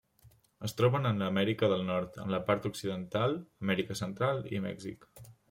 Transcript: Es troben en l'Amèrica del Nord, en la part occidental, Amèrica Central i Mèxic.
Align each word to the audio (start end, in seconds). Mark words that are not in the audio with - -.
Es 0.67 0.71
troben 0.77 1.03
en 1.09 1.19
l'Amèrica 1.23 1.69
del 1.73 1.85
Nord, 1.89 2.17
en 2.23 2.33
la 2.37 2.39
part 2.47 2.65
occidental, 2.71 3.37
Amèrica 3.67 4.01
Central 4.01 4.43
i 4.57 4.65
Mèxic. 4.67 5.09